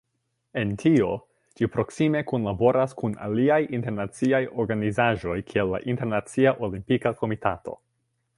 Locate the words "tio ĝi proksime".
0.83-2.23